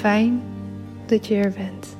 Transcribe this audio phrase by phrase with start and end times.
[0.00, 0.42] Fijn
[1.06, 1.96] dat je er bent.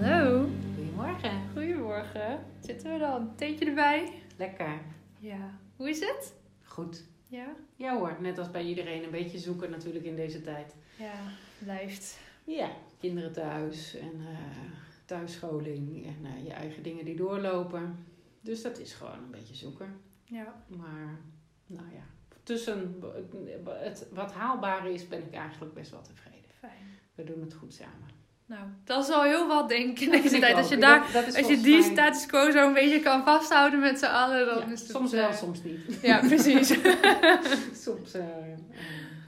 [0.00, 0.48] Hallo.
[0.74, 1.30] Goedemorgen.
[1.52, 2.44] Goedemorgen.
[2.60, 3.36] Zitten we dan?
[3.36, 4.12] Theetje erbij?
[4.36, 4.80] Lekker.
[5.18, 5.58] Ja.
[5.76, 6.34] Hoe is het?
[6.62, 7.04] Goed.
[7.28, 7.46] Ja.
[7.76, 10.74] Ja hoor, net als bij iedereen een beetje zoeken natuurlijk in deze tijd.
[10.98, 11.14] Ja,
[11.58, 12.18] blijft.
[12.44, 14.70] Ja, kinderen thuis en eh,
[15.04, 18.06] thuisscholing en eh, je eigen dingen die doorlopen.
[18.40, 20.00] Dus dat is gewoon een beetje zoeken.
[20.24, 20.64] Ja.
[20.76, 21.20] Maar
[21.66, 22.04] nou ja,
[22.42, 23.02] tussen
[23.82, 26.50] het, wat haalbaar is ben ik eigenlijk best wel tevreden.
[26.60, 26.72] Fijn.
[27.14, 28.18] We doen het goed samen.
[28.46, 30.56] Nou, dat is al heel wat, denk ik, in deze tijd.
[30.56, 30.80] Als je, ook.
[30.80, 33.80] daar, Dat- dat is als je die mij- status quo zo een beetje kan vasthouden
[33.80, 34.90] met z'n allen, dan Ja, is het...
[34.90, 35.98] soms eh, wel, soms niet.
[36.02, 36.68] Ja, precies.
[37.84, 38.58] Soms, eh, eh,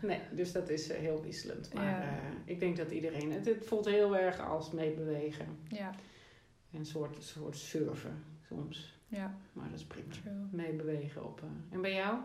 [0.03, 1.75] nee, dus dat is eh, heel wisselend.
[1.75, 2.01] Maar Ja.
[2.03, 2.09] eh,
[2.45, 5.47] ik denk dat iedereen, het, het voelt heel erg als meebewegen.
[5.69, 5.91] ja,
[6.73, 8.99] Een soort, een soort surfen soms.
[9.09, 10.13] ja, Maar dat is prima.
[10.23, 10.33] true.
[10.51, 11.41] Meebewegen op.
[11.43, 12.19] eh, en bij jou?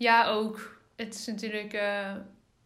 [0.00, 0.80] Ja, ook.
[0.96, 2.14] Het is natuurlijk eh,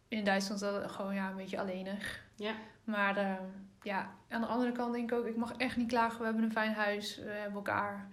[0.07, 2.23] in Duitsland wel gewoon ja, een beetje alleenig.
[2.35, 2.53] Ja.
[2.83, 3.33] Maar eh,
[3.81, 6.19] ja, aan de andere kant denk ik ook, ik mag echt niet klagen.
[6.19, 8.07] We hebben een fijn huis, we hebben elkaar.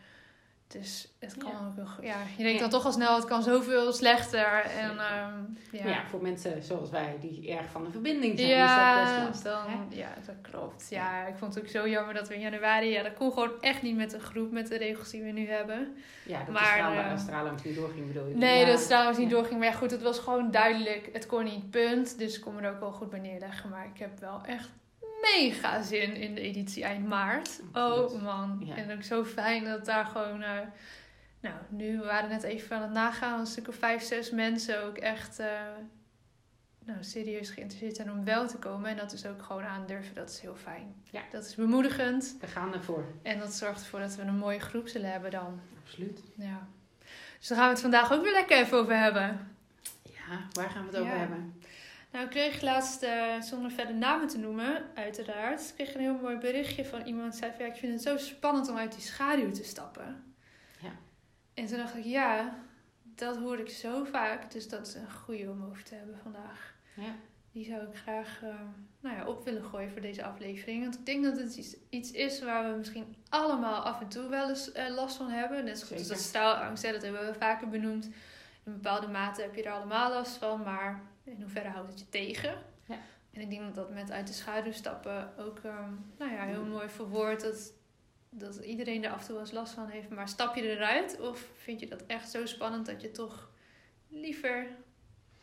[0.72, 1.66] Dus het kan Ja.
[1.66, 2.60] ook nog, ja, je denkt Ja.
[2.60, 4.62] dan toch al snel, het kan zoveel slechter.
[4.64, 4.98] En ehm,
[5.72, 5.82] ja.
[5.82, 9.16] Maar ja, voor mensen zoals wij die erg van de verbinding zijn, Ja, is dat
[9.16, 9.52] best lastig.
[9.52, 9.96] dan, hè?
[9.96, 10.86] ja, dat klopt.
[10.90, 13.50] Ja, ik vond het ook zo jammer dat we in januari, ja, dat kon gewoon
[13.60, 15.96] echt niet met de groep, met de regels die we nu hebben.
[16.26, 18.34] Ja, dat Maar, de stralen, eh, straalangst niet doorging bedoel je?
[18.36, 19.34] Nee, dat is trouwens niet Ja.
[19.36, 19.58] doorging.
[19.58, 21.08] Maar ja, goed, het was gewoon duidelijk.
[21.12, 22.18] Het kon niet, punt.
[22.18, 23.70] Dus ik kon me er ook wel goed bij neerleggen.
[23.70, 24.68] Maar ik heb wel echt
[25.34, 27.60] mega zin in de editie eind maart.
[27.72, 28.62] Oh man.
[28.64, 28.76] Ja.
[28.76, 30.42] En ook zo fijn dat daar gewoon...
[30.42, 30.58] eh,
[31.40, 33.40] nou, nu we waren net even aan het nagaan.
[33.40, 35.38] Een stuk of vijf, zes mensen ook echt...
[35.38, 35.60] eh,
[36.84, 38.90] nou, serieus geïnteresseerd zijn om wel te komen.
[38.90, 40.14] En dat is ook gewoon aandurven.
[40.14, 40.94] Dat is heel fijn.
[41.10, 41.22] Ja.
[41.30, 42.36] Dat is bemoedigend.
[42.40, 43.04] We gaan ervoor.
[43.22, 45.60] En dat zorgt ervoor dat we een mooie groep zullen hebben dan.
[45.84, 46.20] Absoluut.
[46.34, 46.66] Ja.
[47.38, 49.54] Dus daar gaan we het vandaag ook weer lekker even over hebben.
[50.02, 51.54] Ja, waar gaan we het over hebben?
[52.12, 56.18] Nou, ik kreeg laatst, eh, zonder verder namen te noemen, uiteraard, ik kreeg een heel
[56.18, 59.00] mooi berichtje van iemand zei van, ja, ik vind het zo spannend om uit die
[59.00, 60.34] schaduw te stappen.
[60.80, 60.90] Ja.
[61.54, 62.56] En toen dacht ik, ja,
[63.02, 66.74] dat hoor ik zo vaak, dus dat is een goede om over te hebben vandaag.
[66.96, 67.14] Ja.
[67.52, 68.54] Die zou ik graag eh,
[69.00, 70.82] nou ja, op willen gooien voor deze aflevering.
[70.82, 74.28] Want ik denk dat het iets, iets is waar we misschien allemaal af en toe
[74.28, 75.64] wel eens eh, last van hebben.
[75.64, 78.04] Net zoals dat straalangst, hè, dat hebben we vaker benoemd.
[78.64, 82.08] In bepaalde mate heb je er allemaal last van, maar in hoeverre houdt het je
[82.08, 82.54] tegen?
[82.86, 82.98] Ja.
[83.30, 86.64] En ik denk dat dat met uit de schaduw stappen ook ehm, nou ja, heel
[86.64, 87.40] mooi verwoord.
[87.40, 87.72] Dat,
[88.30, 90.08] dat iedereen er af en toe wel eens last van heeft.
[90.08, 93.50] Maar stap je eruit of vind je dat echt zo spannend dat je toch
[94.08, 94.66] liever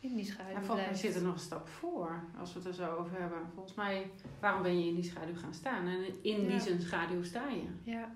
[0.00, 2.68] in die schaduw En volgens mij zit er nog een stap voor, als we het
[2.68, 3.38] er zo over hebben.
[3.54, 4.10] Volgens mij,
[4.40, 5.86] waarom ben je in die schaduw gaan staan?
[5.86, 6.46] En in Ja.
[6.46, 7.68] wie zijn schaduw sta je?
[7.82, 8.14] Ja.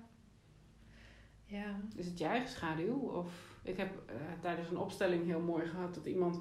[1.45, 1.79] Ja.
[1.95, 2.93] Is het je eigen schaduw?
[2.93, 6.39] Of ik heb eh, tijdens een opstelling heel mooi gehad dat iemand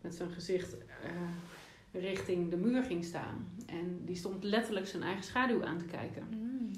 [0.00, 1.10] met zijn gezicht eh,
[1.92, 3.48] richting de muur ging staan.
[3.66, 6.26] En die stond letterlijk zijn eigen schaduw aan te kijken.
[6.30, 6.70] Mm.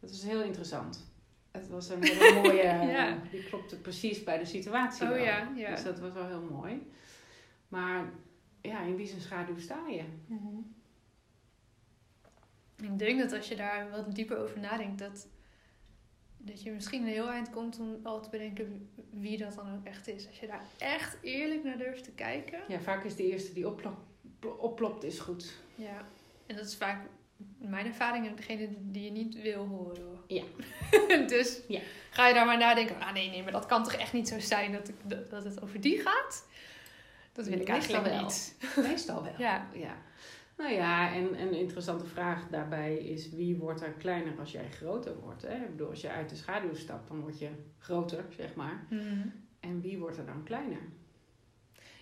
[0.00, 1.10] Dat was heel interessant.
[1.50, 3.18] Het was een hele mooie, Ja.
[3.30, 5.02] die klopte precies bij de situatie.
[5.02, 5.18] Oh wel.
[5.18, 5.70] ja, ja.
[5.70, 6.90] Dus dat was wel heel mooi.
[7.68, 8.10] Maar
[8.60, 10.04] ja, in wie zijn schaduw sta je?
[12.76, 15.28] Ik denk dat als je daar wat dieper over nadenkt, dat,
[16.36, 19.86] dat je misschien een heel eind komt om al te bedenken wie dat dan ook
[19.86, 20.26] echt is.
[20.28, 22.60] Als je daar echt eerlijk naar durft te kijken.
[22.68, 23.96] Ja, vaak is de eerste die oplop,
[24.58, 25.52] oplopt is goed.
[25.74, 26.06] Ja.
[26.46, 27.06] En dat is vaak
[27.58, 30.02] mijn ervaring ook degene die je niet wil horen.
[30.04, 30.24] hoor.
[30.26, 30.44] Ja.
[31.36, 31.80] dus Ja.
[32.10, 33.00] ga je daar maar nadenken.
[33.00, 35.44] Ah nee, nee, maar dat kan toch echt niet zo zijn dat, ik, dat, dat
[35.44, 36.46] het over die gaat?
[37.32, 38.22] Dat wil ik Meestal eigenlijk wel.
[38.24, 38.56] niet.
[38.90, 39.32] Meestal wel.
[39.46, 39.66] Ja.
[39.74, 39.96] ja.
[40.62, 44.70] Nou ja, en, en een interessante vraag daarbij is wie wordt er kleiner als jij
[44.70, 45.42] groter wordt?
[45.42, 45.54] Hè?
[45.54, 47.48] Ik bedoel, als je uit de schaduw stapt, dan word je
[47.78, 48.86] groter, zeg maar.
[48.90, 49.28] Mhm.
[49.60, 50.80] En wie wordt er dan kleiner?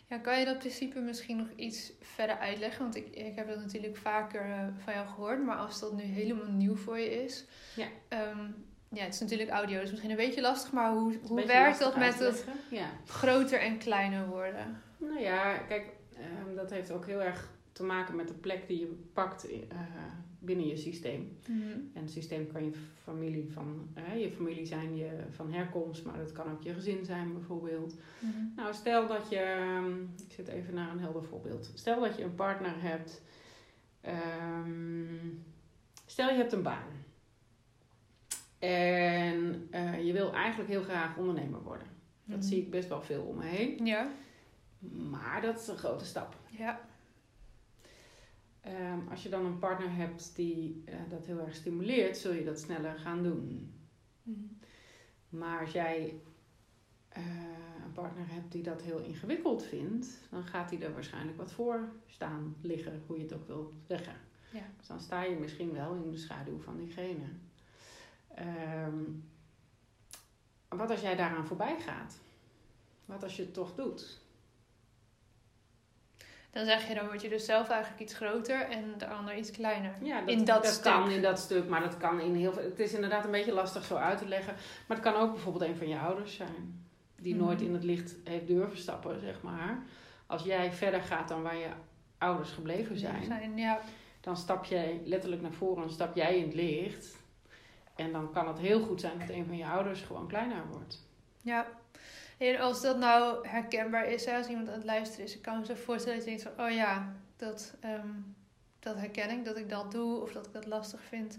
[0.06, 2.82] Ja, kan je dat principe misschien nog iets verder uitleggen?
[2.82, 6.02] Want ik, ik heb dat natuurlijk vaker eh, van jou gehoord, maar als dat nu
[6.02, 7.46] helemaal nieuw voor je is.
[7.76, 7.86] Ja.
[8.08, 8.50] ehm,
[8.88, 11.96] ja, het is natuurlijk audio, dus misschien een beetje lastig, maar hoe, hoe werkt dat
[11.96, 12.44] met het.
[12.70, 12.90] Ja.
[13.06, 14.82] groter en kleiner worden?
[14.96, 15.86] Nou ja, kijk,
[16.16, 19.78] ehm, dat heeft ook heel erg te maken met de plek die je pakt eh,
[20.38, 21.36] binnen je systeem.
[21.94, 22.72] En het systeem kan je
[23.02, 27.04] familie van eh, je familie zijn, je van herkomst, maar dat kan ook je gezin
[27.04, 27.94] zijn bijvoorbeeld.
[28.18, 28.38] Mhm.
[28.56, 31.70] Nou, stel dat je, ehm, ik zit even naar een helder voorbeeld.
[31.74, 33.22] Stel dat je een partner hebt.
[34.00, 35.28] ehm,
[36.06, 36.88] stel je hebt een baan.
[38.58, 41.86] En eh, je wil eigenlijk heel graag ondernemer worden.
[42.24, 42.46] Dat Mhm.
[42.48, 43.86] zie ik best wel veel om me heen.
[43.86, 44.10] Ja,
[45.10, 46.36] Maar dat is een grote stap.
[46.58, 46.80] ja.
[48.70, 52.44] Ehm, als je dan een partner hebt die eh, dat heel erg stimuleert, zul je
[52.44, 53.74] dat sneller gaan doen.
[54.22, 54.38] Mhm.
[55.28, 56.20] Maar als jij
[57.08, 57.22] eh,
[57.84, 61.92] een partner hebt die dat heel ingewikkeld vindt, dan gaat hij er waarschijnlijk wat voor
[62.06, 64.14] staan liggen, hoe je het ook wil zeggen.
[64.52, 64.66] Ja.
[64.76, 67.26] Dus dan sta je misschien wel in de schaduw van diegene.
[68.34, 69.02] Ehm,
[70.68, 72.20] wat als jij daaraan voorbij gaat?
[73.04, 74.19] Wat als je het toch doet?
[76.50, 79.50] Dan zeg je, dan word je dus zelf eigenlijk iets groter en de ander iets
[79.50, 79.94] kleiner.
[80.02, 80.82] Ja, dat, In dat dat stuk.
[80.92, 82.62] kan in dat stuk, maar dat kan in heel veel.
[82.62, 84.54] Het is inderdaad een beetje lastig zo uit te leggen.
[84.86, 86.84] Maar het kan ook bijvoorbeeld een van je ouders zijn,
[87.16, 87.44] die Mhm.
[87.44, 89.82] nooit in het licht heeft durven stappen, zeg maar.
[90.26, 91.68] Als jij verder gaat dan waar je
[92.18, 93.80] ouders gebleven zijn, zijn ja.
[94.20, 97.16] dan stap jij letterlijk naar voren en stap jij in het licht.
[97.94, 101.06] En dan kan het heel goed zijn dat een van je ouders gewoon kleiner wordt.
[101.42, 101.66] Ja.
[102.40, 105.58] En als dat nou herkenbaar is, hè, als iemand aan het luisteren is, ik kan
[105.58, 108.08] me zo voorstellen dat je denkt van, oh ja, dat, ehm,
[108.78, 111.38] dat herken ik, dat ik dat doe of dat ik dat lastig vind.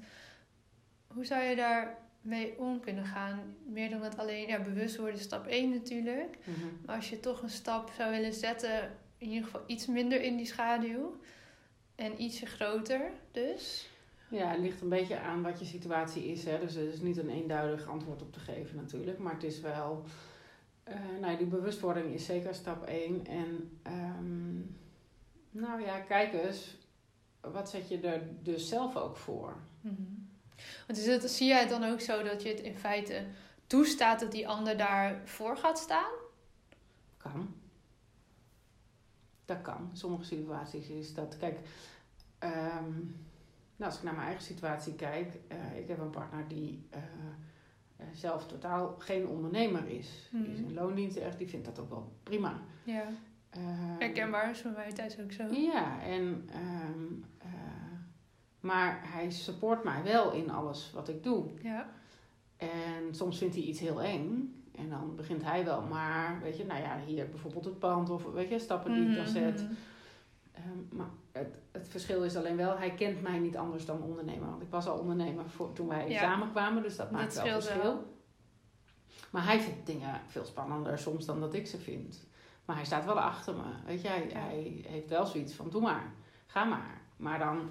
[1.08, 3.56] Hoe zou je daarmee om kunnen gaan?
[3.66, 6.38] Meer dan het alleen, ja, bewust worden is stap 1 natuurlijk.
[6.86, 10.38] Maar als je toch een stap zou willen zetten, in ieder geval iets minder in
[10.38, 11.20] die schaduw
[11.96, 13.90] en ietsje groter dus.
[14.30, 16.46] Ja, het ligt een beetje aan wat je situatie is.
[16.46, 16.60] Hè?
[16.60, 19.18] Dus er is niet een eenduidig antwoord op te geven natuurlijk.
[19.18, 20.06] Maar het is wel...
[20.84, 23.26] eh, nou, die bewustwording is zeker stap 1.
[23.26, 24.60] En ehm,
[25.52, 26.78] nou ja, kijk eens.
[27.40, 29.56] Wat zet je er dus zelf ook voor?
[30.88, 33.26] Want is het, zie jij het dan ook zo dat je het in feite
[33.68, 36.12] toestaat dat die ander daarvoor gaat staan?
[37.18, 37.56] Kan.
[39.46, 39.88] Dat kan.
[39.92, 41.38] In sommige situaties is dat...
[41.38, 41.60] Kijk,
[42.40, 42.94] ehm,
[43.76, 45.34] nou, als ik naar mijn eigen situatie kijk...
[45.48, 46.88] eh, ik heb een partner die...
[46.90, 47.02] eh,
[48.14, 50.30] zelf totaal geen ondernemer is.
[50.32, 50.68] Die is Mhm.
[50.68, 52.60] in loondienst echt, die vindt dat ook wel prima.
[52.84, 53.04] Ja.
[53.50, 55.44] Ehm, Herkenbaar is voor mij thuis ook zo.
[55.54, 57.04] Ja, en, ehm,
[57.38, 57.48] eh,
[58.60, 61.46] maar hij support mij wel in alles wat ik doe.
[61.62, 61.90] Ja.
[62.58, 64.56] En soms vindt hij iets heel eng.
[64.76, 68.24] En dan begint hij wel, maar weet je, nou ja, hier bijvoorbeeld het pand of
[68.24, 69.62] weet je, stappen die ik dan zet.
[69.64, 69.72] Mhm.
[70.52, 74.50] Ehm, maar het, het verschil is alleen wel, hij kent mij niet anders dan ondernemer.
[74.50, 76.20] Want ik was al ondernemer voor, toen wij Ja.
[76.20, 77.82] samenkwamen, dus dat, Dat maakt wel verschil.
[77.82, 78.20] wel.
[79.32, 82.28] Maar hij vindt dingen veel spannender soms dan dat ik ze vind.
[82.66, 83.64] Maar hij staat wel achter me.
[83.86, 84.40] Weet je, hij, Ja.
[84.40, 86.14] hij heeft wel zoiets van, doe maar,
[86.46, 87.02] ga maar.
[87.18, 87.70] Maar dan,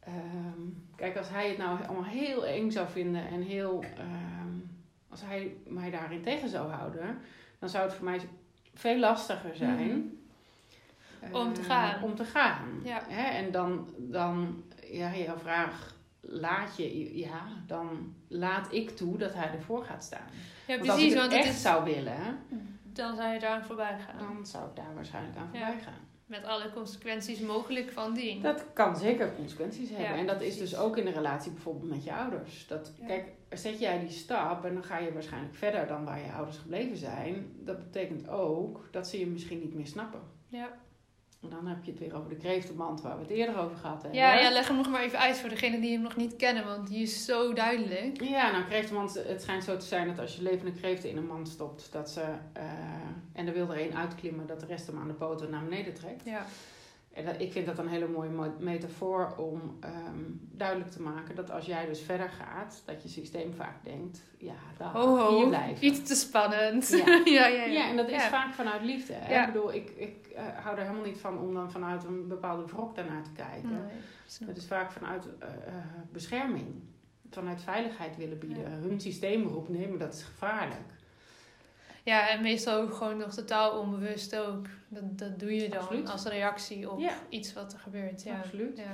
[0.00, 0.60] ehm,
[0.96, 4.52] kijk, als hij het nou allemaal heel eng zou vinden en heel, ehm,
[5.08, 7.18] als hij mij daarin tegen zou houden,
[7.58, 8.20] dan zou het voor mij
[8.74, 9.88] veel lastiger zijn.
[9.88, 10.00] Mhm.
[11.32, 12.02] Om te eh, gaan.
[12.02, 12.80] Om te gaan.
[12.84, 13.02] Ja.
[13.08, 13.22] Hè?
[13.38, 19.50] En dan, dan, ja, jouw vraag, laat je, ja, dan laat ik toe dat hij
[19.52, 20.26] ervoor gaat staan.
[20.66, 22.38] Ja, want als precies, ik het want het echt is, zou willen,
[22.82, 24.34] dan zou je daar voorbij gaan.
[24.34, 25.66] dan zou ik daar waarschijnlijk aan Ja.
[25.66, 26.00] voorbij gaan.
[26.26, 28.42] Met alle consequenties mogelijk van dien.
[28.42, 30.08] Dat kan zeker consequenties hebben.
[30.08, 30.70] Ja, en dat is precies.
[30.70, 32.66] dus ook in de relatie bijvoorbeeld met je ouders.
[32.66, 33.06] Dat, Ja.
[33.06, 36.58] Kijk, zet jij die stap en dan ga je waarschijnlijk verder dan waar je ouders
[36.58, 37.52] gebleven zijn.
[37.58, 40.20] Dat betekent ook dat ze je misschien niet meer snappen.
[40.48, 40.68] Ja.
[41.42, 44.02] En dan heb je het weer over de kreeftenmand waar we het eerder over gehad
[44.02, 44.20] hebben.
[44.20, 46.64] Ja, ja, leg hem nog maar even uit voor degenen die hem nog niet kennen,
[46.64, 48.22] want die is zo duidelijk.
[48.22, 51.26] Ja, nou, kreeftenmand, het schijnt zo te zijn dat als je levende kreeften in een
[51.26, 52.20] mand stopt, dat ze,
[52.52, 52.64] eh,
[53.32, 55.94] en er wil er één uitklimmen, dat de rest hem aan de poten naar beneden
[55.94, 56.24] trekt.
[56.24, 56.46] Ja.
[57.12, 60.18] En dat, ik vind dat een hele mooie mo- metafoor om ehm,
[60.52, 64.54] duidelijk te maken dat als jij dus verder gaat, dat je systeem vaak denkt, ja,
[64.78, 65.84] daar Ho ho, hier blijven.
[65.86, 66.88] iets te spannend.
[66.88, 67.22] Ja.
[67.38, 68.28] ja, ja, en dat is Ja.
[68.28, 69.12] vaak vanuit liefde.
[69.12, 69.32] Hè?
[69.34, 69.46] Ja.
[69.46, 72.66] Ik bedoel, ik, ik eh, hou er helemaal niet van om dan vanuit een bepaalde
[72.66, 73.70] wrok daarnaar te kijken.
[73.70, 75.74] Nee, Het is vaak vanuit eh, eh,
[76.12, 76.66] bescherming,
[77.30, 78.64] vanuit veiligheid willen bieden.
[78.72, 80.91] Hun systeem roept, nee, maar dat is gevaarlijk.
[82.04, 84.66] Ja, en meestal ook gewoon nog totaal onbewust ook.
[84.88, 86.10] Dat, dat doe je dan Absoluut.
[86.10, 87.12] als reactie op Ja.
[87.28, 88.22] iets wat er gebeurt.
[88.22, 88.36] Ja.
[88.38, 88.78] Absoluut.
[88.78, 88.92] Ja.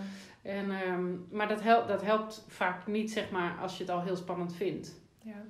[0.51, 4.03] En, ehm, maar dat helpt, dat helpt vaak niet, zeg maar, als je het al
[4.03, 4.95] heel spannend vindt.
[5.23, 5.43] Ja.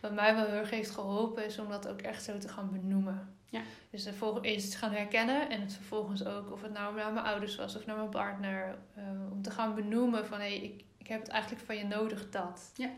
[0.00, 2.70] Wat mij wel heel erg heeft geholpen is om dat ook echt zo te gaan
[2.72, 3.34] benoemen.
[3.48, 3.60] Ja.
[3.90, 7.26] Dus er eerst te gaan herkennen en het vervolgens ook, of het nou naar mijn
[7.26, 10.84] ouders was of naar mijn partner, eh, om te gaan benoemen van hé, hey, ik,
[10.98, 12.72] ik heb het eigenlijk van je nodig dat.
[12.74, 12.90] Ja.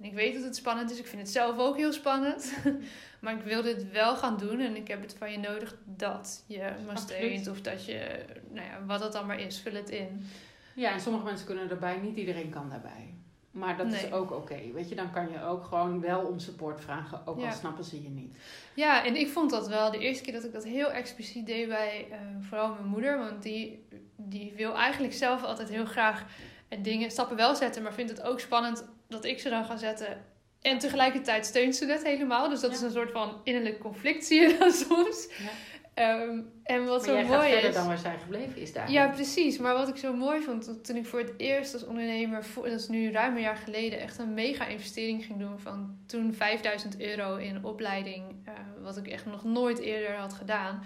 [0.00, 2.52] En ik weet dat het spannend is, ik vind het zelf ook heel spannend,
[3.20, 6.44] maar ik wil dit wel gaan doen en ik heb het van je nodig dat
[6.46, 9.90] je me steunt of dat je, nou ja, wat het dan maar is, vul het
[9.90, 10.26] in.
[10.74, 13.14] Ja, en sommige mensen kunnen erbij, niet iedereen kan daarbij.
[13.50, 14.72] Maar dat is ook oké.
[14.72, 17.46] Weet je, dan kan je ook gewoon wel om support vragen, ook Ja.
[17.46, 18.36] al snappen ze je niet.
[18.74, 21.68] Ja, en ik vond dat wel de eerste keer dat ik dat heel expliciet deed
[21.68, 23.18] bij eh, vooral mijn moeder.
[23.18, 23.84] Want die,
[24.16, 26.24] die wil eigenlijk zelf altijd heel graag
[26.68, 29.76] eh, dingen, stappen wel zetten, maar vindt het ook spannend dat ik ze dan ga
[29.76, 30.24] zetten.
[30.60, 32.48] En tegelijkertijd steunt ze het helemaal.
[32.48, 32.76] Dus dat Ja.
[32.76, 35.28] is een soort van innerlijk conflict, zie je dan soms.
[35.38, 35.50] Ja.
[35.94, 37.74] Ehm, en wat maar zo mooi verder is.
[37.74, 38.90] dan waar zij gebleven is daar.
[38.90, 39.58] Ja, precies.
[39.58, 42.88] Maar wat ik zo mooi vond toen- ik voor het eerst als ondernemer, dat is
[42.88, 47.36] nu ruim een jaar geleden, echt een mega investering ging doen van toen 5000 euro
[47.36, 48.52] in opleiding, eh,
[48.82, 50.84] wat ik echt nog nooit eerder had gedaan.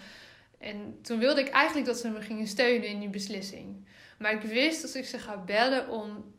[0.59, 3.87] En toen wilde ik eigenlijk dat ze me gingen steunen in die beslissing.
[4.19, 6.34] Maar ik wist als ik ze ga bellen om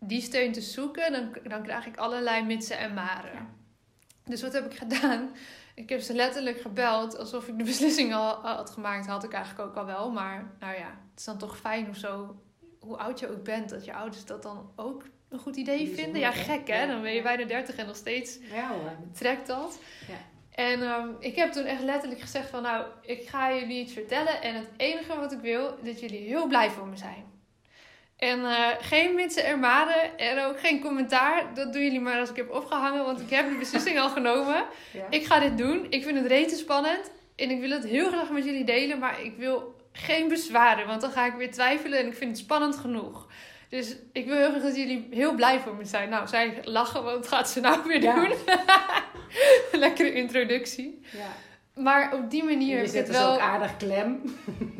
[0.00, 3.32] die steun te zoeken, dan, dan krijg ik allerlei mitsen en maren.
[3.32, 3.46] Ja.
[4.24, 5.30] Dus wat heb ik gedaan?
[5.74, 9.06] Ik heb ze letterlijk gebeld alsof ik de beslissing al had gemaakt.
[9.06, 10.10] Had ik eigenlijk ook al wel.
[10.10, 12.40] Maar nou ja, het is dan toch fijn of zo.
[12.80, 16.20] Hoe oud je ook bent, dat je ouders dat dan ook een goed idee vinden.
[16.20, 16.86] Ja, gek hè?
[16.86, 18.70] Dan ben je bijna 30 en nog steeds Ja
[19.12, 19.78] trekt dat.
[20.08, 20.14] Ja.
[20.50, 24.42] En ehm, ik heb toen echt letterlijk gezegd van nou, ik ga jullie iets vertellen.
[24.42, 27.24] En het enige wat ik wil, is dat jullie heel blij voor me zijn.
[28.20, 31.44] En eh, geen mitsen en maren en ook geen commentaar.
[31.54, 34.64] Dat doen jullie maar als ik heb opgehangen, want ik heb de beslissing al genomen.
[34.92, 35.04] Ja.
[35.10, 35.86] Ik ga dit doen.
[35.90, 37.10] Ik vind het rete spannend.
[37.36, 38.98] En ik wil het heel graag met jullie delen.
[38.98, 40.86] Maar ik wil geen bezwaren.
[40.86, 41.98] Want dan ga ik weer twijfelen.
[41.98, 43.26] En ik vind het spannend genoeg.
[43.68, 46.08] Dus ik wil heel graag dat jullie heel blij voor me zijn.
[46.08, 47.04] Nou, zij lachen.
[47.04, 48.14] Want wat gaat ze nou weer Ja.
[48.14, 48.32] doen?
[49.80, 51.00] Lekkere introductie.
[51.12, 51.26] ja.
[51.74, 53.32] Maar op die manier heb ik het dus wel...
[53.32, 54.20] ook aardig klem.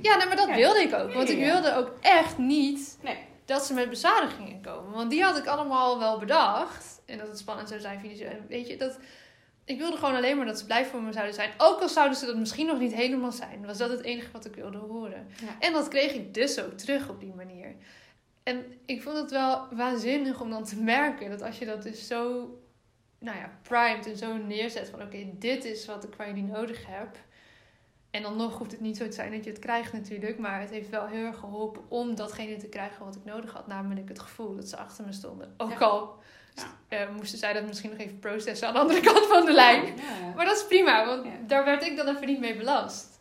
[0.02, 0.54] Ja, nee, maar dat Ja.
[0.54, 1.12] wilde ik ook.
[1.12, 3.16] Want ik wilde ook echt niet Nee.
[3.50, 4.92] Dat ze met bezwaren gingen komen.
[4.92, 7.02] Want die had ik allemaal wel bedacht.
[7.07, 8.30] En dat het spannend zou zijn financieel.
[8.49, 8.99] Weet je, dat...
[9.64, 11.50] Ik wilde gewoon alleen maar dat ze blij voor me zouden zijn.
[11.59, 13.66] Ook al zouden ze dat misschien nog niet helemaal zijn.
[13.66, 15.26] Was dat het enige wat ik wilde horen.
[15.40, 15.57] Ja.
[15.59, 17.75] En dat kreeg ik dus ook terug op die manier.
[18.42, 22.07] En ik vond het wel waanzinnig om dan te merken dat als je dat dus
[22.07, 22.49] zo,
[23.19, 26.87] nou ja, primed en zo neerzet van oké, dit is wat ik van jullie nodig
[26.87, 27.16] heb.
[28.11, 30.61] En dan nog hoeft het niet zo te zijn dat je het krijgt natuurlijk, maar
[30.61, 33.67] het heeft wel heel erg geholpen om datgene te krijgen wat ik nodig had.
[33.67, 35.55] Namelijk het gevoel dat ze achter me stonden.
[35.57, 35.79] Ook Ja.
[35.79, 36.19] al
[36.55, 36.64] Ja.
[36.88, 39.85] eh, moesten zij dat misschien nog even processen aan de andere kant van de lijn.
[39.97, 40.35] Ja.
[40.37, 43.21] Maar dat is prima, want daar werd ik dan even niet mee belast.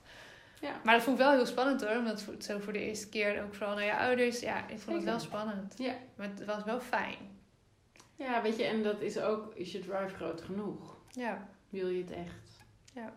[0.62, 0.72] Ja.
[0.84, 3.38] Maar dat vond ik wel heel spannend hoor, omdat het zo voor de eerste keer
[3.38, 4.40] en ook vooral naar je ouders.
[4.40, 5.74] Ja, ik vond het wel spannend.
[5.78, 5.94] Ja.
[6.16, 7.18] Maar het was wel fijn.
[8.16, 10.96] ja, weet je, en dat is ook, is je drive groot genoeg?
[11.12, 11.48] Ja.
[11.70, 12.64] Wil je het echt?
[12.94, 13.14] Ja.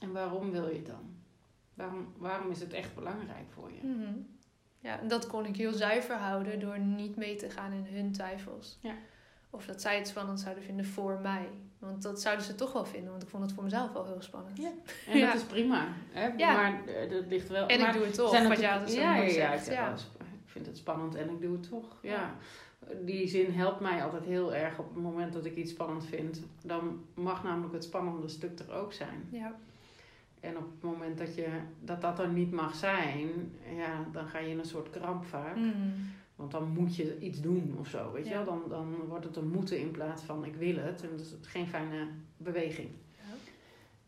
[0.00, 1.14] En waarom wil je het dan?
[1.74, 3.86] Waarom, waarom is het echt belangrijk voor je?
[3.86, 4.12] Mhm.
[4.80, 8.12] Ja, en dat kon ik heel zuiver houden door niet mee te gaan in hun
[8.12, 8.78] twijfels.
[8.80, 8.94] Ja.
[9.50, 11.48] Of dat zij het spannend zouden vinden voor mij.
[11.78, 14.22] Want dat zouden ze toch wel vinden, want ik vond het voor mezelf wel heel
[14.22, 14.58] spannend.
[14.58, 14.70] Ja.
[15.12, 15.26] En Ja.
[15.26, 15.86] dat is prima.
[16.10, 16.26] Hè?
[16.26, 16.52] Ja.
[16.54, 17.66] Maar eh, dat ligt wel...
[17.66, 20.06] En maar ik doe het toch, zijn wat jij ja, ja, ja, zegt.
[20.18, 21.98] ik vind het spannend en ik doe het toch.
[22.02, 22.34] Ja.
[23.04, 26.40] Die zin helpt mij altijd heel erg op het moment dat ik iets spannend vind.
[26.62, 29.28] Dan mag namelijk het spannende stuk er ook zijn.
[29.30, 29.54] Ja.
[30.46, 31.48] En op het moment dat, je,
[31.80, 33.28] dat dat er niet mag zijn,
[33.76, 35.56] ja, dan ga je in een soort kramp vaak.
[35.56, 35.94] Mm.
[36.36, 38.44] Want dan moet je iets doen of zo, weet je Ja.
[38.44, 38.58] wel.
[38.58, 41.02] Dan, dan wordt het een moeten in plaats van ik wil het.
[41.02, 42.88] En dat is geen fijne beweging.
[43.16, 43.22] Ja.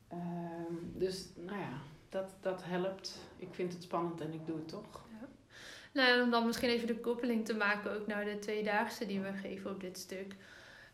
[0.09, 1.73] Ehm, dus nou ja,
[2.09, 3.19] dat, dat helpt.
[3.37, 5.07] Ik vind het spannend en ik doe het toch.
[5.93, 9.21] Nou, en om dan misschien even de koppeling te maken ook naar de tweedaagse die
[9.21, 10.37] we geven op dit stuk.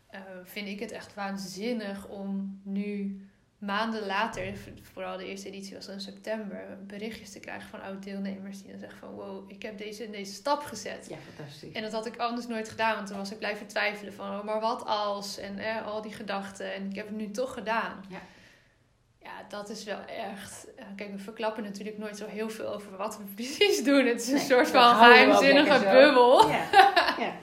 [0.09, 3.19] eh, vind ik het echt waanzinnig om nu
[3.65, 4.53] maanden later,
[4.93, 8.99] vooral de eerste editie was in september, berichtjes te krijgen van oud-deelnemers die dan zeggen
[8.99, 11.07] van wow, ik heb deze en deze stap gezet.
[11.09, 11.71] Ja, fantastisch.
[11.73, 14.43] En dat had ik anders nooit gedaan, want toen was ik blijven twijfelen van, oh,
[14.43, 15.37] maar wat als?
[15.37, 16.73] En eh, al die gedachten.
[16.73, 18.05] En ik heb het nu toch gedaan.
[18.09, 18.19] Ja.
[19.19, 19.99] Ja, dat is wel
[20.31, 20.67] echt...
[20.75, 24.05] eh, kijk, we verklappen natuurlijk nooit zo heel veel over wat we precies doen.
[24.05, 26.49] Het is een Nee, soort van geheimzinnige bubbel.
[26.49, 26.65] Ja,
[27.17, 27.33] ja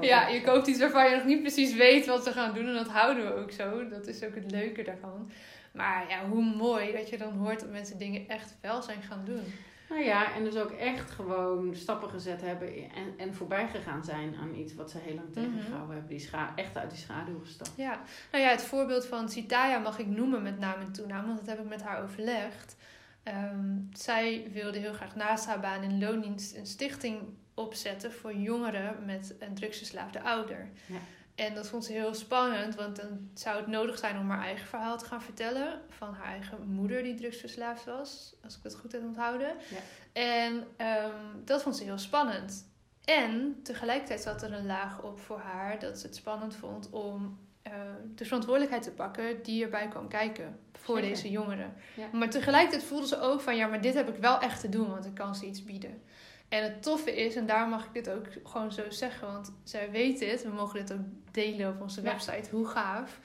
[0.00, 2.66] Ja, je koopt iets waarvan je nog niet precies weet wat we gaan doen.
[2.66, 3.88] En dat houden we ook zo.
[3.88, 5.30] Dat is ook het leuke daarvan.
[5.76, 9.24] Maar ja, hoe mooi dat je dan hoort dat mensen dingen echt wel zijn gaan
[9.24, 9.42] doen.
[9.88, 14.36] Nou ja, en dus ook echt gewoon stappen gezet hebben en, en voorbij gegaan zijn
[14.40, 15.40] aan iets wat ze heel lang Mhm.
[15.44, 16.08] tegengehouden hebben.
[16.16, 17.72] Die scha echt uit die schaduw gestapt.
[17.76, 18.00] Ja,
[18.32, 21.46] nou ja, het voorbeeld van Sitaya mag ik noemen met naam en toenaam, want dat
[21.48, 22.76] heb ik met haar overlegd.
[23.22, 27.18] Ehm, zij wilde heel graag naast haar baan in loondienst een stichting
[27.54, 30.68] opzetten voor jongeren met een drugsverslaafde ouder.
[30.86, 30.96] Ja.
[31.36, 34.66] En dat vond ze heel spannend, want dan zou het nodig zijn om haar eigen
[34.66, 35.80] verhaal te gaan vertellen.
[35.88, 39.48] Van haar eigen moeder die drugsverslaafd was, als ik het goed heb onthouden.
[39.70, 39.78] Ja.
[40.12, 42.68] En ehm, dat vond ze heel spannend.
[43.04, 47.38] En tegelijkertijd zat er een laag op voor haar dat ze het spannend vond om
[47.62, 47.72] eh,
[48.14, 51.10] de verantwoordelijkheid te pakken die erbij kwam kijken voor Zeker.
[51.10, 51.74] deze jongeren.
[51.94, 52.06] Ja.
[52.12, 54.90] Maar tegelijkertijd voelde ze ook van ja, maar dit heb ik wel echt te doen,
[54.90, 56.02] want ik kan ze iets bieden.
[56.48, 59.90] En het toffe is, en daar mag ik dit ook gewoon zo zeggen, want zij
[59.90, 62.10] weet dit, we mogen dit ook delen op onze Ja.
[62.10, 63.20] website, hoe gaaf.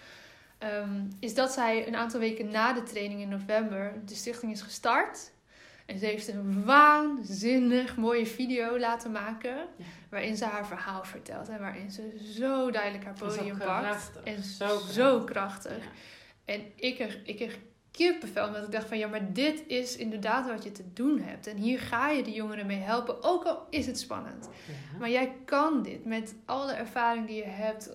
[0.58, 4.62] ehm, is dat zij een aantal weken na de training in november de stichting is
[4.62, 5.32] gestart.
[5.86, 9.56] En ze heeft een waanzinnig mooie video laten maken.
[9.56, 9.86] Ja.
[10.10, 11.50] Waarin ze haar verhaal vertelt.
[11.50, 13.80] En waarin ze zo duidelijk haar podium pakt.
[13.82, 14.24] krachtig.
[14.24, 15.26] En Zo zo, krachtig.
[15.26, 15.84] krachtig.
[15.84, 15.90] Ja.
[16.54, 17.60] En ik ik
[17.92, 18.48] kippenvel.
[18.48, 21.48] Omdat ik dacht van ja, maar dit is inderdaad wat je te doen hebt.
[21.48, 23.24] En hier ga je de jongeren mee helpen.
[23.24, 24.50] Ook al is het spannend.
[24.68, 24.98] Ja.
[25.00, 27.90] Maar jij kan dit met alle ervaring die je hebt.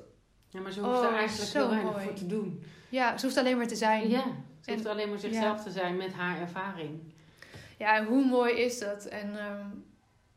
[0.48, 2.04] Ja, maar ze hoeft Oh, er eigenlijk zo heel weinig mooi.
[2.04, 2.62] voor te doen.
[2.88, 4.08] Ja, ze hoeft alleen maar te zijn.
[4.08, 4.22] Ja,
[4.60, 6.98] ze En- hoeft alleen maar zichzelf te zijn met haar ervaring.
[7.78, 9.04] Ja, en hoe mooi is dat?
[9.04, 9.66] En ehm,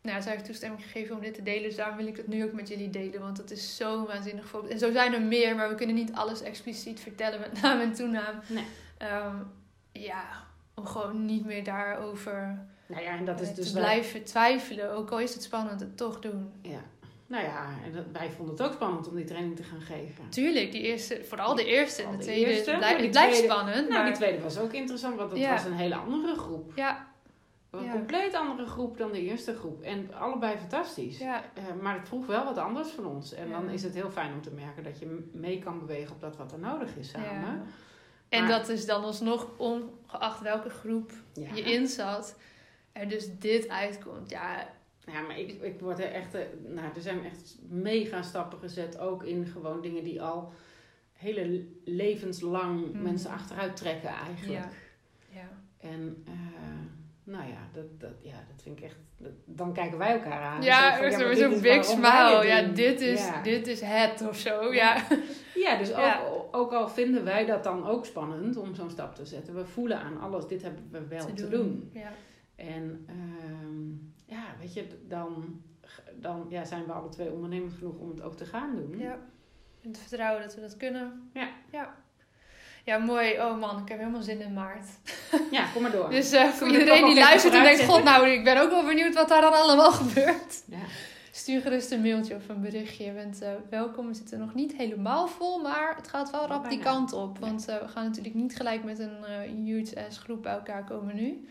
[0.01, 1.63] nou, zij heeft toestemming gegeven om dit te delen.
[1.63, 3.21] Dus daarom wil ik het nu ook met jullie delen.
[3.21, 4.73] Want dat is zo'n waanzinnig voorbeeld.
[4.73, 7.93] En zo zijn er meer, maar we kunnen niet alles expliciet vertellen met naam en
[7.93, 8.35] toenaam.
[8.47, 8.65] Nee.
[8.99, 9.35] Ehm,
[9.91, 10.23] ja,
[10.75, 14.23] om gewoon niet meer daarover Nou ja, en dat is eh, dus te wel- blijven
[14.23, 14.91] twijfelen.
[14.91, 16.51] Ook al is het spannend, het toch doen.
[16.61, 16.79] Ja.
[17.27, 20.29] Nou ja, en dat, wij vonden het ook spannend om die training te gaan geven.
[20.29, 22.45] Tuurlijk, die eerste, vooral de eerste en de de tweede.
[22.51, 23.81] eerste, het blijft, die het blijft tweede- spannend.
[23.89, 25.51] Nou, maar, die tweede was ook interessant, want Ja.
[25.51, 26.71] was een hele andere groep.
[26.75, 27.07] Ja,
[27.71, 27.91] Een Ja.
[27.91, 29.81] compleet andere groep dan de eerste groep.
[29.81, 31.17] En allebei fantastisch.
[31.17, 33.33] ja, Eh, maar het vroeg wel wat anders van ons.
[33.33, 36.21] En dan is het heel fijn om te merken dat je mee kan bewegen op
[36.21, 37.63] dat wat er nodig is samen.
[38.29, 38.37] Ja.
[38.37, 41.53] En Maar- dat is dan alsnog, ongeacht welke groep Ja.
[41.53, 42.35] je in zat,
[42.91, 44.29] er dus dit uitkomt.
[44.29, 46.33] Ja, Ja, maar ik, ik word er echt...
[46.33, 48.97] eh, Nou, er zijn echt mega stappen gezet.
[48.99, 50.53] Ook in gewoon dingen die al
[51.13, 53.01] hele levenslang Mhm.
[53.01, 54.65] mensen achteruit trekken eigenlijk.
[55.33, 55.49] ja.
[55.77, 56.33] En eh,
[57.29, 58.97] nou ja dat, dat, ja, dat vind ik echt...
[59.17, 60.61] dat- dan kijken wij elkaar aan.
[60.61, 62.35] Ja, van, echt maar zo'n big smile.
[62.37, 63.41] het Ja, dit is, Ja.
[63.41, 64.73] dit is het of zo.
[64.73, 64.95] Ja,
[65.55, 66.21] Ja, dus Ja.
[66.23, 69.55] Ook, ook al vinden wij dat dan ook spannend om zo'n stap te zetten.
[69.55, 71.89] We voelen aan alles, dit hebben we wel te, doen.
[71.93, 72.11] Ja.
[72.55, 73.89] En ehm,
[74.35, 75.61] ja, weet je, dan,
[76.15, 78.97] dan ja, zijn we alle twee ondernemend genoeg om het ook te gaan doen.
[78.97, 79.19] ja.
[79.83, 81.29] En te vertrouwen dat we dat kunnen.
[81.33, 81.49] Ja.
[81.71, 81.95] Ja,
[82.89, 83.39] ja mooi.
[83.39, 84.87] Oh man, ik heb helemaal zin in maart.
[85.51, 86.09] Ja, kom maar door.
[86.19, 87.85] Dus eh, voor iedereen die luistert en denkt...
[87.85, 90.63] God, nou, ik ben ook wel benieuwd wat daar dan allemaal gebeurt.
[90.65, 90.77] Ja.
[91.31, 93.05] Stuur gerust een mailtje of een berichtje.
[93.05, 94.07] Je bent eh, welkom.
[94.07, 97.39] We zitten nog niet helemaal vol, maar het gaat wel rap die kant op.
[97.39, 101.15] Want eh, we gaan natuurlijk niet gelijk met een huge ass groep bij elkaar komen
[101.15, 101.47] nu.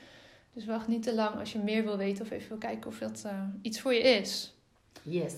[0.52, 2.98] Dus wacht niet te lang als je meer wil weten of even wil kijken of
[2.98, 3.26] dat
[3.62, 4.54] iets voor je is.
[5.02, 5.34] Yes.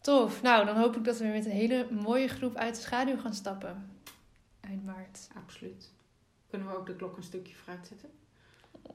[0.00, 0.42] Tof.
[0.42, 3.16] Nou, dan hoop ik dat we weer met een hele mooie groep uit de schaduw
[3.16, 3.93] gaan stappen.
[4.84, 5.28] Maart.
[5.36, 5.92] Absoluut.
[6.50, 8.10] Kunnen we ook de klok een stukje vooruit zetten?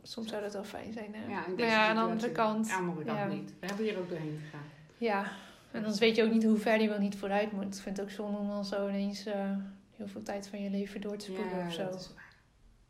[0.03, 1.31] Soms zou dat wel fijn zijn, hè?
[1.31, 2.69] Ja, maar ja, aan de andere kant.
[2.69, 3.25] Aan de andere kant ja.
[3.25, 3.53] niet.
[3.59, 4.65] We hebben hier ook doorheen gegaan.
[4.97, 5.31] Ja,
[5.71, 7.75] en dan weet je ook niet hoe ver die wel niet vooruit moet.
[7.75, 9.51] Ik vind het ook zonde om dan zo ineens eh,
[9.95, 11.83] heel veel tijd van je leven door te spoelen of zo.
[11.83, 12.27] dat is waar.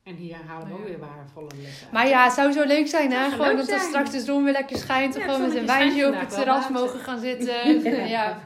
[0.04, 0.90] En hier halen we Maar ook ja.
[0.90, 1.88] weer waarvolle lessen.
[1.92, 3.30] Maar ja, het zou zo leuk zijn, hè?
[3.30, 3.80] Gewoon dat zijn.
[3.80, 5.14] straks de zon weer lekker schijnt.
[5.14, 7.82] Ja, of gewoon met een wijntje op schijnt het terras mogen gaan zitten.
[7.84, 8.06] Ja.
[8.06, 8.40] ja.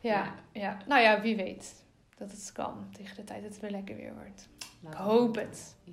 [0.00, 0.34] Ja.
[0.52, 0.76] Ja.
[0.86, 1.74] nou ja, wie weet
[2.18, 4.48] dat het kan tegen de tijd dat het weer lekker weer wordt.
[4.90, 5.76] Ik hoop het.
[5.84, 5.92] Ja.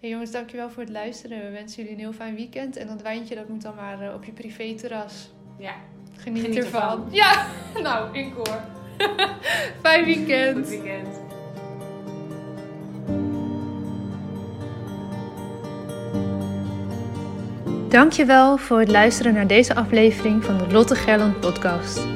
[0.00, 1.44] Hey jongens, dankjewel voor het luisteren.
[1.44, 2.76] We wensen jullie een heel fijn weekend.
[2.76, 5.30] En dat wijntje dat moet dan maar eh, op je privé-terras.
[5.58, 5.74] Ja,
[6.16, 6.82] Geniet, Geniet ervan.
[6.82, 7.08] ervan.
[7.22, 7.46] Ja,
[7.82, 8.60] nou, in koor.
[9.82, 10.56] fijn weekend.
[10.56, 11.24] goed weekend.
[17.88, 22.15] Dankjewel voor het luisteren naar deze aflevering van de Lotte Gerland podcast.